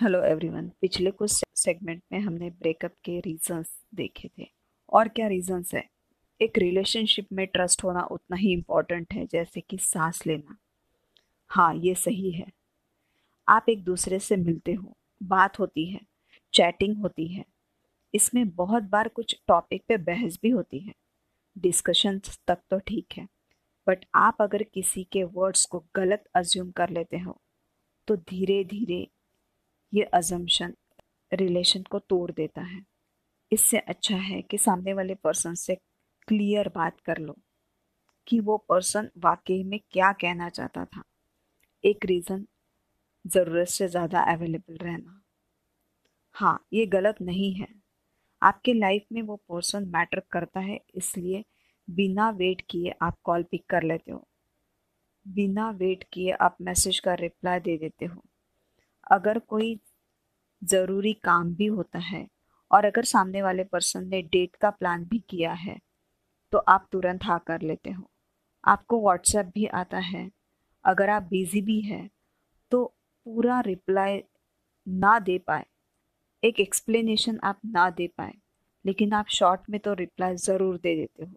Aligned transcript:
Hello 0.00 0.22
everyone 0.24 0.70
पिछले 0.80 1.10
कुछ 1.10 1.44
segment 1.54 2.02
में 2.12 2.18
हमने 2.20 2.50
ब्रेकअप 2.50 2.92
के 3.04 3.20
रीजंस 3.20 3.82
देखे 3.94 4.30
थे। 4.38 4.46
और 4.92 5.08
क्या 5.08 5.26
रीजंस 5.26 5.74
है? 5.74 5.84
एक 6.40 6.58
रिलेशनशिप 6.58 7.26
में 7.32 7.46
ट्रस्ट 7.46 7.84
होना 7.84 8.02
उतना 8.02 8.36
ही 8.36 8.52
इम्पोर्टेंट 8.52 9.12
है, 9.12 9.26
जैसे 9.26 9.60
कि 9.60 9.78
सांस 9.78 10.26
लेना। 10.26 10.56
हाँ 11.48 11.74
ये 11.74 11.94
सही 11.94 12.30
है। 12.30 12.46
आप 13.48 13.66
एक 13.68 13.84
दूसरे 13.84 14.18
से 14.18 14.36
मिलते 14.36 14.72
हो, 14.72 14.96
बात 15.22 15.58
होती 15.58 15.84
है 15.86 16.00
चैटिंग 16.52 16.96
होती 16.96 17.26
है। 17.28 17.44
इसमें 18.14 18.48
बहुत 18.48 18.82
बार 18.82 19.08
कुछ 19.08 19.40
टॉपिक 19.48 19.82
पे 19.88 19.96
बहस 19.96 20.38
भी 20.42 20.50
होती 20.50 20.78
है। 20.78 20.94
डिस्कशन 21.58 22.20
तक 22.46 22.58
तो 22.70 22.78
ठीक 22.78 23.06
है। 23.16 23.28
बट 23.86 24.04
आप 24.14 24.36
अगर 24.40 24.62
किसी 24.62 25.04
के 25.04 25.24
वर्ड्स 25.24 25.64
को 25.64 25.84
गलत 25.96 26.24
अज्यूम 26.34 26.70
कर 26.70 26.90
लेते 26.90 27.18
हो 27.18 27.40
तो 28.08 28.16
धीरे 28.16 28.64
धीरे 28.64 29.06
ये 29.94 30.02
अजम्पशन 30.14 30.74
रिलेशन 31.32 31.82
को 31.82 31.98
तोड़ 32.00 32.30
देता 32.30 32.62
है। 32.62 32.80
इससे 33.52 33.78
अच्छा 33.78 34.16
है 34.16 34.40
कि 34.42 34.58
सामने 34.58 34.92
वाले 34.92 35.14
पर्सन 35.14 35.54
से 35.56 35.74
क्लियर 36.28 36.68
बात 36.74 37.00
कर 37.00 37.18
लो 37.18 37.36
कि 38.26 38.40
वो 38.40 38.56
पर्सन 38.68 39.10
वाकई 39.18 39.62
में 39.64 39.78
क्या 39.92 40.12
कहना 40.12 40.48
चाहता 40.48 40.84
था। 40.84 41.02
एक 41.84 42.04
रीज़न 42.06 42.44
ज़रूरत 43.24 43.68
से 43.68 43.88
ज़्यादा 43.88 44.20
अवेलेबल 44.32 44.76
रहना। 44.76 45.20
हाँ 46.34 46.58
ये 46.72 46.86
गलत 46.86 47.20
नहीं 47.22 47.52
है। 47.54 47.68
आपके 48.42 48.72
लाइफ 48.72 49.04
में 49.12 49.20
वो 49.22 49.36
पर्सन 49.48 49.88
मैटर 49.88 50.20
करता 50.32 50.60
है, 50.60 50.78
इसलिए 50.94 51.44
बिना 51.88 52.28
वेट 52.32 52.60
किए 52.70 52.94
आप 53.02 53.18
कॉल 53.24 53.42
पिक 53.42 53.64
कर 53.70 53.82
लेते 53.82 54.12
हो। 54.12 54.26
बिना 55.26 55.70
वेट 55.72 56.04
किए 56.12 56.30
आप 56.32 56.56
मैसेज 56.60 56.98
का 57.00 57.14
रिप्लाई 57.14 57.60
दे 57.60 57.76
देते 57.78 58.04
हो। 58.04 58.22
अगर 59.06 59.38
कोई 59.40 59.78
ज़रूरी 60.62 61.12
काम 61.24 61.54
भी 61.54 61.66
होता 61.68 61.98
है 62.00 62.26
और 62.70 62.84
अगर 62.84 63.04
सामने 63.04 63.42
वाले 63.42 63.64
पर्सन 63.64 64.06
ने 64.08 64.22
डेट 64.24 64.56
का 64.56 64.70
प्लान 64.72 65.04
भी 65.04 65.18
किया 65.30 65.52
है 65.54 65.78
तो 66.52 66.58
आप 66.58 66.86
तुरंत 66.92 67.24
हाँ 67.24 67.38
कर 67.46 67.62
लेते 67.62 67.90
हो। 67.90 68.10
आपको 68.64 69.00
व्हाट्सएप 69.02 69.46
भी 69.54 69.66
आता 69.66 69.98
है। 70.00 70.30
अगर 70.84 71.10
आप 71.10 71.22
बिज़ी 71.24 71.60
भी 71.62 71.80
हैं 71.80 72.08
तो 72.72 72.84
पूरा 73.26 73.60
रिप्लाई 73.62 74.22
ना 74.86 75.18
दे 75.20 75.38
पाए। 75.38 75.64
एक 76.42 76.60
एक्सप्लेनेशन 76.60 77.38
आप 77.44 77.60
ना 77.66 77.88
दे 77.90 78.06
पाए, 78.08 78.32
लेकिन 78.84 79.12
आप 79.12 79.28
शॉर्ट 79.30 79.60
में 79.70 79.78
तो 79.80 79.94
रिप्लाई 79.94 80.36
ज़रूर 80.36 80.76
दे 80.78 80.94
देते 80.96 81.24
हो। 81.24 81.32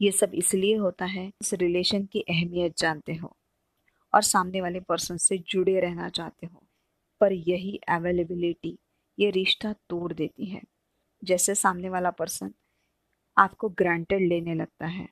ये 0.00 0.10
सब 0.12 0.30
इसलिए 0.34 0.76
होता 0.76 1.04
है, 1.06 1.26
इस 1.42 1.52
रिलेशन 1.54 2.04
की 2.04 2.20
अहमियत 2.20 2.78
जानते 2.78 3.14
हो 3.14 3.36
और 4.12 4.22
सामने 4.24 4.60
वाले 4.60 4.80
पर्सन 4.80 5.16
से 5.18 5.38
जुड़े 5.40 5.78
रहना 5.80 6.08
चाहते 6.10 6.46
हो। 6.46 6.65
पर 7.20 7.32
यही 7.32 7.78
अवेलेबिलिटी 7.88 8.76
ये 9.18 9.30
रिश्ता 9.30 9.72
तोड़ 9.90 10.12
देती 10.12 10.46
है। 10.46 10.62
जैसे 11.22 11.54
सामने 11.54 11.88
वाला 11.88 12.10
पर्सन 12.10 12.52
आपको 13.36 13.68
ग्रांटेड 13.70 14.28
लेने 14.28 14.54
लगता 14.54 14.86
है। 14.86 15.08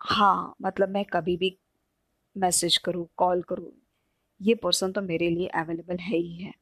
हाँ 0.00 0.54
मतलब 0.62 0.88
मैं 0.88 1.04
कभी 1.04 1.36
भी 1.36 1.56
मैसेज 2.36 2.76
करूँ 2.76 3.06
कॉल 3.16 3.42
करूँ, 3.42 3.72
ये 4.40 4.54
पर्सन 4.54 4.92
तो 4.92 5.02
मेरे 5.02 5.30
लिए 5.30 5.46
अवेलेबल 5.54 5.98
है 5.98 6.16
ही 6.16 6.36
है। 6.36 6.52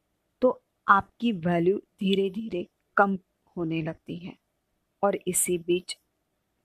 तो 0.41 0.61
आपकी 0.87 1.31
वैल्यू 1.31 1.77
धीरे 1.99 2.29
धीरे 2.29 2.65
कम 2.97 3.17
होने 3.57 3.81
लगती 3.81 4.17
है। 4.17 4.35
और 5.03 5.17
इसी 5.27 5.57
बीच 5.57 5.97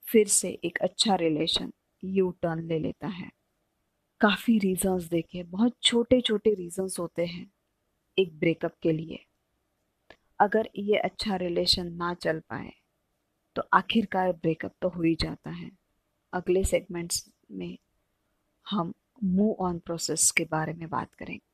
फिर 0.07 0.27
से 0.27 0.49
एक 0.65 0.77
अच्छा 0.77 1.15
रिलेशन 1.15 1.71
यू 2.03 2.29
टर्न 2.41 2.63
ले 2.63 2.79
लेता 2.79 3.07
है। 3.07 3.29
काफ़ी 4.21 4.57
रीजंस 4.59 5.03
देखे, 5.03 5.43
बहुत 5.43 5.73
छोटे 5.83 6.21
छोटे 6.21 6.53
रीजंस 6.53 6.99
होते 6.99 7.25
हैं। 7.25 7.45
एक 8.19 8.37
ब्रेकअप 8.39 8.75
के 8.81 8.91
लिए। 8.91 9.25
अगर 10.39 10.69
ये 10.75 10.97
अच्छा 10.97 11.35
रिलेशन 11.35 11.91
ना 11.93 12.13
चल 12.13 12.39
पाए 12.39 12.71
तो 13.55 13.63
आखिरकार 13.73 14.31
ब्रेकअप 14.33 14.73
तो 14.81 14.89
हो 14.89 15.01
ही 15.01 15.15
जाता 15.15 15.49
है। 15.49 15.69
अगले 16.33 16.63
सेगमेंट्स 16.63 17.25
में 17.51 17.77
हम 18.65 18.93
मूव 19.23 19.55
ऑन 19.59 19.79
प्रोसेस 19.79 20.29
के 20.31 20.43
बारे 20.43 20.73
में 20.73 20.89
बात 20.89 21.13
करेंगे। 21.13 21.48